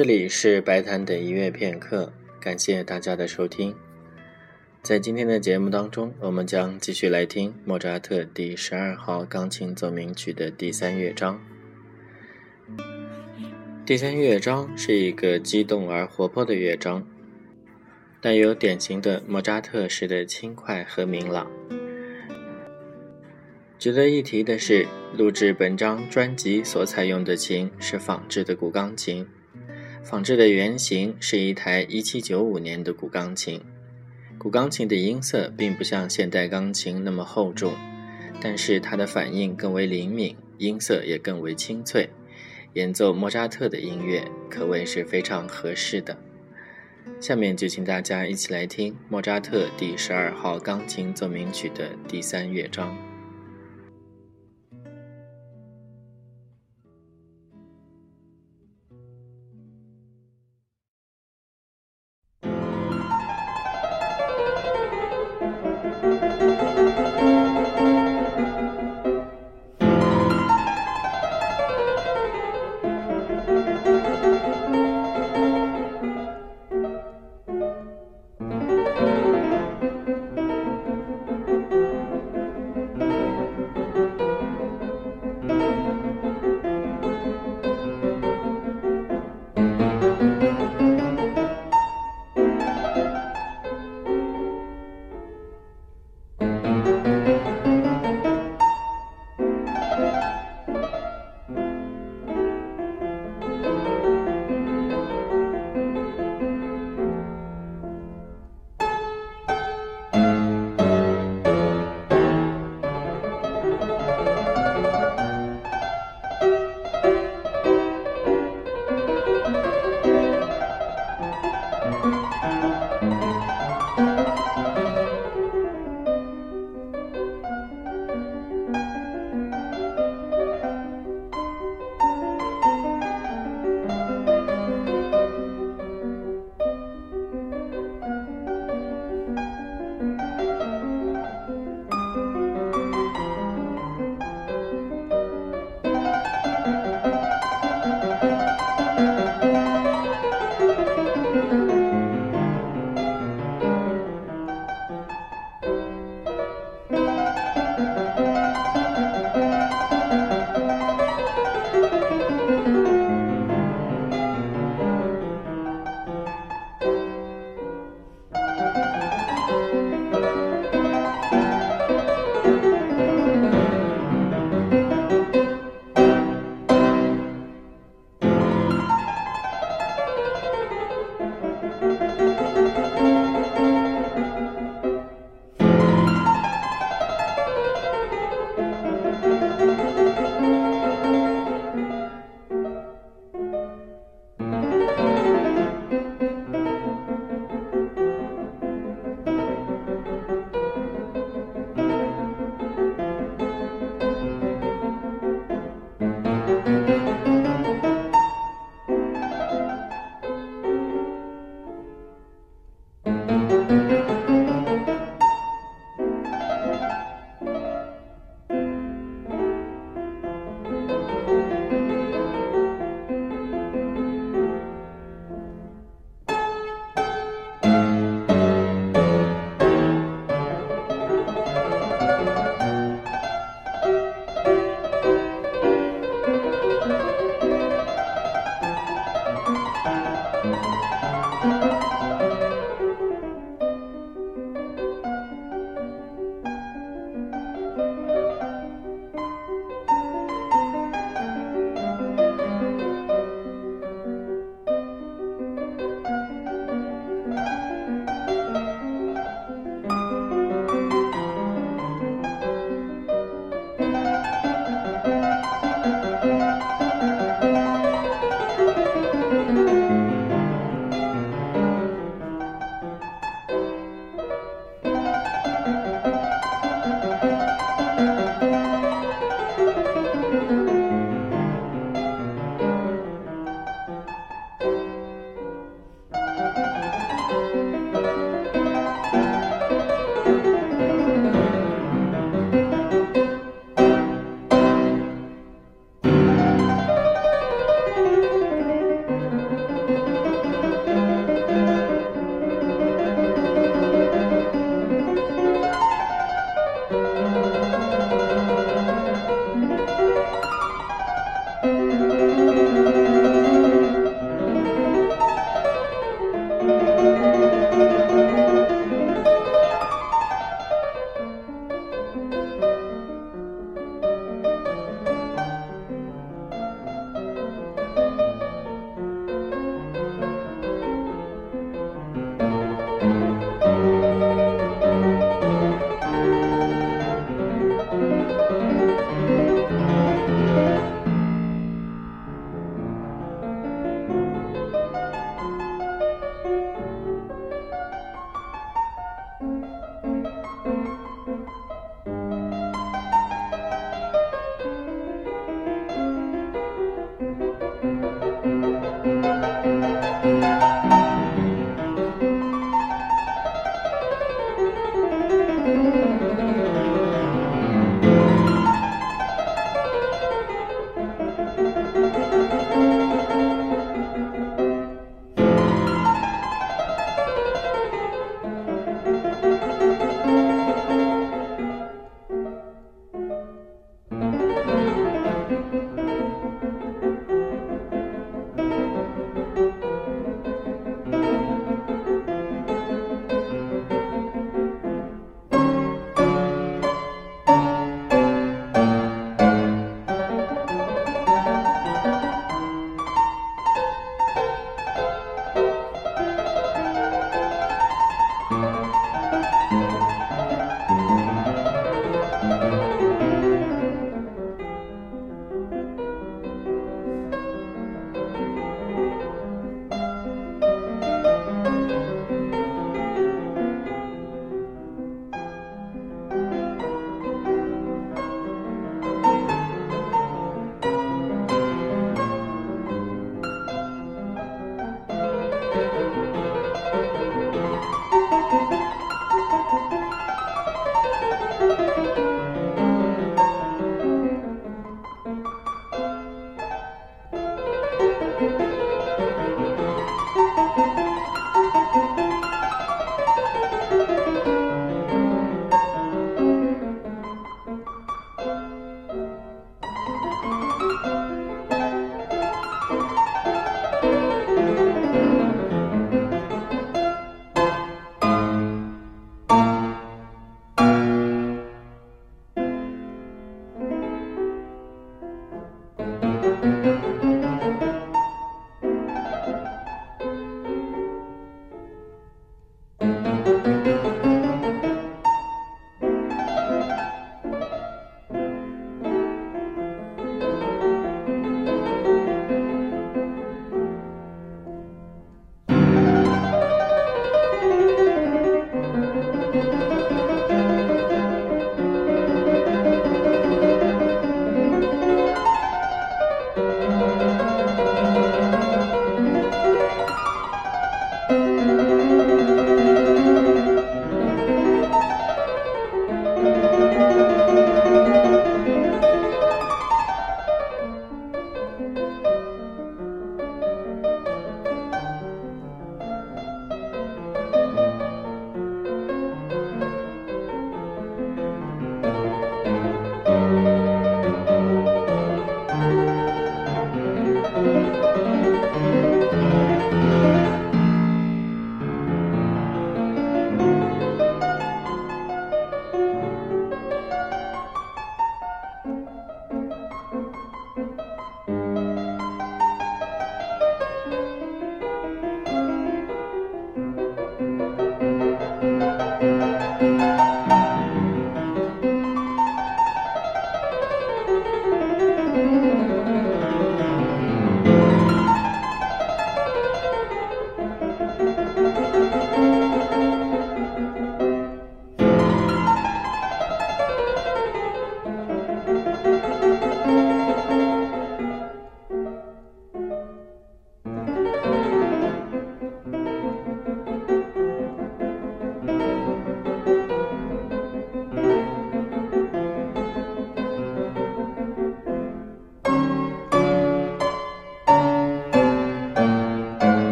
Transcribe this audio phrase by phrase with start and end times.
[0.00, 2.10] 这里是白谈的音乐片刻，
[2.40, 3.74] 感谢大家的收听。
[4.80, 11.38] 在今天的节目当中，我们将继续来听莫扎特第十二号钢琴奏鸣曲的第三乐章。
[13.84, 17.06] 第三乐章是一个激动而活泼的乐章，
[18.22, 21.46] 带有典型的莫扎特式的轻快和明朗。
[23.78, 29.26] 值得一提的是，录制本张专辑所采用的琴是仿制的古钢琴，
[30.02, 33.60] 仿制的原型是一台1795年的古钢琴。
[34.38, 37.74] 古钢琴的音色并不像现代钢琴那么厚重，
[38.40, 42.08] 但是它的反应更为灵敏，音色也更为清脆，
[42.72, 46.16] 演奏莫扎特的音乐可谓是非常合适的。
[47.20, 53.09] 下面就请大家一起来听莫扎特第十二号钢琴奏鸣曲的第三乐章。